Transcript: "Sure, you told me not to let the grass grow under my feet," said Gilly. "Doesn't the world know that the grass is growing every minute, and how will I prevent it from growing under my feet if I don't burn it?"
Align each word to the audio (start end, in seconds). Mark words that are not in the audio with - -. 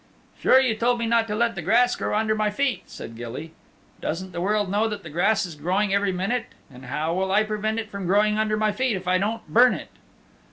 "Sure, 0.39 0.59
you 0.59 0.73
told 0.73 0.97
me 0.97 1.05
not 1.05 1.27
to 1.27 1.35
let 1.35 1.53
the 1.53 1.61
grass 1.61 1.95
grow 1.95 2.17
under 2.17 2.33
my 2.33 2.49
feet," 2.49 2.81
said 2.89 3.15
Gilly. 3.15 3.51
"Doesn't 4.01 4.31
the 4.31 4.41
world 4.41 4.67
know 4.67 4.87
that 4.89 5.03
the 5.03 5.11
grass 5.11 5.45
is 5.45 5.53
growing 5.53 5.93
every 5.93 6.11
minute, 6.11 6.47
and 6.73 6.85
how 6.85 7.13
will 7.13 7.31
I 7.31 7.43
prevent 7.43 7.77
it 7.79 7.91
from 7.91 8.07
growing 8.07 8.39
under 8.39 8.57
my 8.57 8.71
feet 8.71 8.95
if 8.95 9.07
I 9.07 9.19
don't 9.19 9.47
burn 9.47 9.75
it?" 9.75 9.89